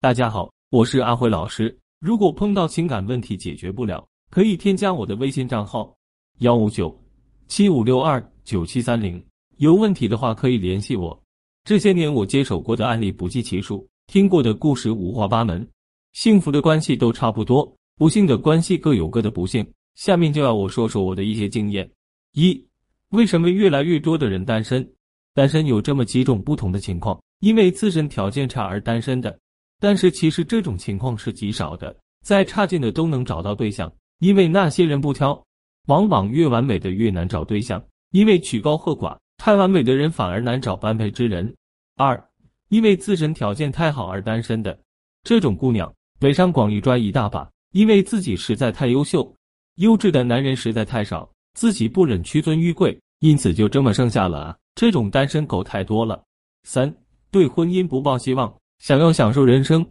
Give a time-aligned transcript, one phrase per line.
[0.00, 1.76] 大家好，我是阿辉老师。
[1.98, 5.92] 如果碰到情感问题解决不了，可以添加我的微信账号
[6.38, 6.96] 幺五九
[7.48, 9.20] 七五六二九七三零。
[9.56, 11.20] 有问题的话可以联系我。
[11.64, 15.68] 这些年我接手过的案例不计其数，听过的故事五花八门，
[16.12, 19.68] 幸福的关系都差不多，不幸的关系各有各的不幸。
[19.96, 21.90] 下面就要我说说我的一些经验。
[22.34, 22.64] 一，
[23.08, 24.88] 为什么越来越多的人单身？
[25.34, 27.20] 单身有这么几种不同的情况。
[27.40, 29.36] 因为自身条件差而单身的，
[29.80, 33.92] 但是其实这种情况是极少的，再差劲的都能找到对象。
[34.18, 35.40] 因为那些人不挑，
[35.86, 41.54] 往往越完美的越难找对象，因为曲高和寡，太完美的人反而难找般配之人。
[41.96, 42.22] 二，
[42.68, 44.76] 因为自身条件太好而单身的
[45.22, 49.32] 这种姑娘，北上广一抓一大把，因为自己实在太优秀，
[49.76, 54.56] 优质的男人实在太少，自己不忍屈尊于贵，因此就这么剩下了啊。
[54.74, 56.22] 这种单身狗太多了。
[56.64, 56.92] 三。
[57.30, 59.86] 对婚姻不抱希望，想要享受人生，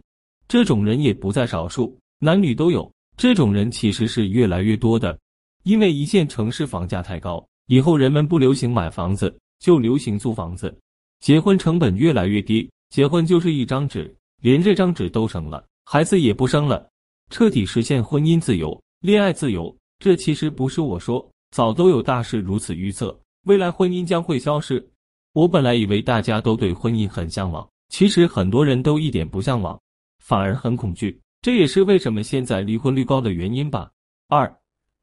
[0.48, 2.90] 这种人也不在少数，男女都有。
[3.16, 5.18] 这种人其实是越来越多的，
[5.64, 10.72] 因为一线城市房价太高，以后人们不流行买房子，就流行租房子。
[11.20, 16.88] 结婚成本越来越低，结婚就是一张纸，连这张纸都省了，孩子也不生了，
[17.30, 19.76] 彻底实现婚姻自由、恋爱自由。
[19.98, 24.88] 这其实不是我说，早都有大师如此预测，未来婚姻将会消失。
[25.32, 29.80] 我本来以为大家都对婚姻很向往，其实很多人都一点不向往，
[30.18, 31.20] 反而很恐惧。
[31.40, 33.90] 这也是为什么现在离婚率高的原因吧。
[34.28, 34.52] 二，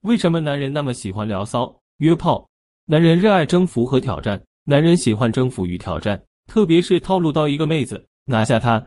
[0.02, 2.48] 为什么男人那么喜欢聊骚、约炮？
[2.86, 8.86] 男人热爱征服和挑战，男人喜欢征服与挑战，特别是套路到一个妹子，拿下她，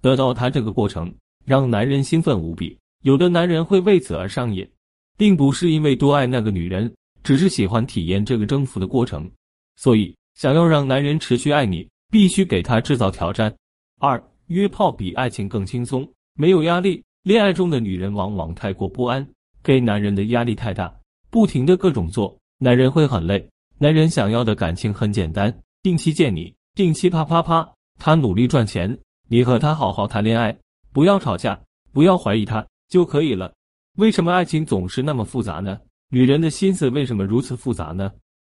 [0.00, 1.12] 得到她这个过程，
[1.44, 2.78] 让男人兴奋无比。
[3.02, 4.68] 有的男人会为此而上瘾，
[5.16, 6.92] 并不是因为多爱那个女人，
[7.22, 9.30] 只是喜欢体验这个征服的过程，
[9.76, 10.14] 所以。
[10.36, 13.54] 想要让男人持续爱你，必须给他制造挑战。
[14.00, 17.02] 二，约炮比爱情更轻松，没有压力。
[17.22, 19.26] 恋爱中的女人往往太过不安，
[19.62, 20.92] 给男人的压力太大，
[21.30, 23.48] 不停的各种做，男人会很累。
[23.78, 27.66] 男人想要的感情很简单，定期见你，定期啪啪啪，
[27.98, 30.56] 他努力赚钱，你和他好好谈恋爱，
[30.92, 31.60] 不要吵架，
[31.92, 33.52] 不要怀疑他就可以了。
[33.98, 35.78] 为什么爱情总是那么复杂呢？
[36.10, 38.10] 女人的心思为什么如此复杂呢？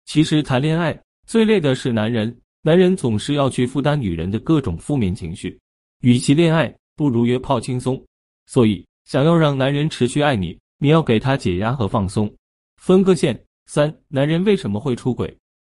[0.06, 1.00] 其实谈恋爱。
[1.28, 5.56] 最累的是男人，男人总是要去负担女人的各种负面情绪。
[6.02, 8.03] 与其恋爱，不如约炮轻松。
[8.48, 12.28] 所以，想要让男人持续爱你，你要给他解压和放松。
[12.81, 13.40] 分个线。
[13.68, 15.31] 三，男人为什么会出轨？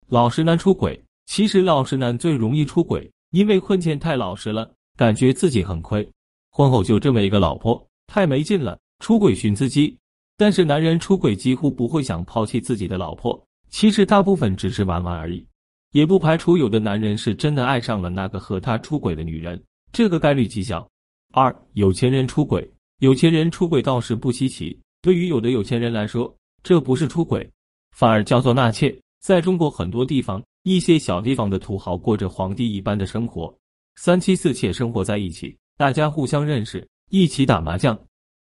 [0.09, 6.11] 老实男出轨，其实老实男最容易出轨，因为婚前太老实了，感觉自己很亏，
[6.51, 9.95] 婚后就这么一个老婆，太没劲了，出轨寻刺激。
[10.39, 13.39] 但是男人出轨几乎不会想抛弃自己的老婆。
[13.69, 15.47] 其实大部分只是玩玩而已，
[15.93, 19.63] 也不排除有的男人是真的爱上了那个和他出轨的女人，
[19.93, 20.89] 这个概率极小。
[21.33, 22.69] 二有钱人出轨，
[22.99, 27.49] 有钱人出轨倒是不稀奇，对于有的有钱人来说，这不是出轨，
[27.97, 28.95] 反而叫做纳妾。
[29.21, 33.55] 在中国很多地方，一些小地方的土豪过着皇帝一般的生活，
[33.97, 37.99] 三妻四妾生活在一起，大家互相认识，一起打麻将，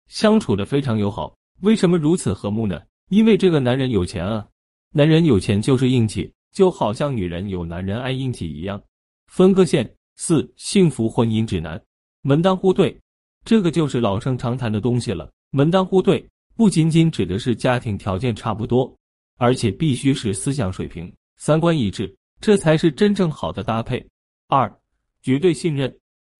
[0.09, 1.35] 相处的非常友好。
[1.63, 2.81] 为什么如此和睦呢？
[3.09, 4.47] 因为这个男人有钱啊。
[4.93, 8.83] 男人有钱就是硬气，就好像女人有男人爱硬气一样。
[9.27, 9.93] 分个线。
[10.19, 11.79] 四幸福婚姻指南，
[12.23, 12.99] 门当户对，
[13.45, 15.31] 这个就是老生常谈的东西了。
[15.51, 18.91] 门当户对不仅仅指的是家庭条件差不多，
[19.37, 24.03] 而且必须是思想水平、三观一致，这才是真正好的搭配。
[24.49, 24.75] 二
[25.21, 25.95] 绝对信任，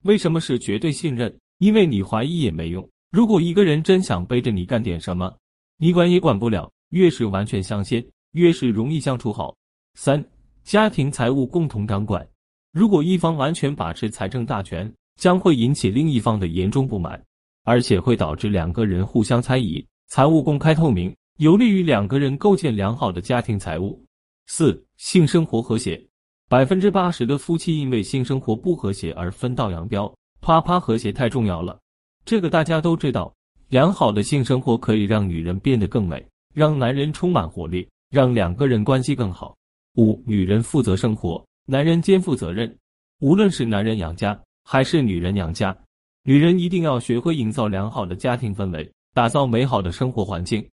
[0.05, 1.31] 为什么是绝对信任？
[1.59, 2.89] 因为你怀疑也没用。
[3.11, 5.31] 如果一个人真想背着你干点什么，
[5.77, 6.73] 你管也管不了。
[6.89, 8.03] 越是完全相信。
[8.31, 9.55] 越是容易相处好。
[9.99, 10.23] 三、
[10.63, 12.25] 家庭财务共同掌管。
[12.71, 17.19] 如果一方完全把持财政大权，将会引起另一方的严重不满，
[17.63, 19.83] 而且会导致两个人互相猜疑。
[20.07, 23.99] 财务公开透明，有利于两个人构建良好的家庭财务。
[24.45, 25.99] 四、性生活和谐。
[26.47, 30.13] 百分之八十的夫妻因为性生活不和谐而分道扬镳。
[30.41, 31.79] 啪啪，和谐太重要了，
[32.23, 33.33] 这个大家都知道。
[33.69, 36.23] 良好的性生活可以让女人变得更美，
[36.53, 37.89] 让男人充满活力。
[38.11, 39.57] 让两个人关系更好。
[39.97, 42.73] 五，女人负责生活，男人肩负责任。
[43.19, 45.75] 无论是男人养家还是女人养家，
[46.23, 50.63] 女人一定要学会营造良好的家庭氛围，打造美好的生活环境，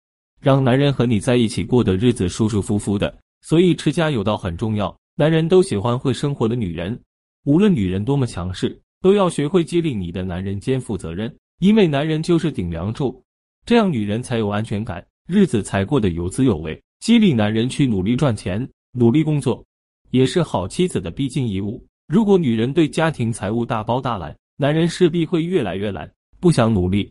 [0.42, 3.18] 让男人和你在一起过的日子舒舒服服的。
[3.40, 4.94] 所以持家有道很重要。
[5.16, 7.00] 男人都喜欢会生活的女人，
[7.44, 13.22] 无论女人多么强势，都要学会激励你的男人肩负责任，因为男人就是顶梁柱，
[13.64, 16.78] 这样女人才有安全感，日子才过得有滋有味。
[17.00, 18.66] 激励男人去努力赚钱、
[18.96, 19.64] 努力工作，
[20.10, 21.84] 也是好妻子的必经义务。
[22.06, 26.08] 如果女人对家庭财务大包大揽，男人势必会越来越懒，
[26.38, 27.10] 不想努力。